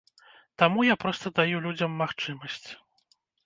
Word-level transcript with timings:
Таму 0.61 0.85
я 0.85 0.95
проста 1.03 1.33
даю 1.41 1.57
людзям 1.67 1.91
магчымасць. 2.03 2.61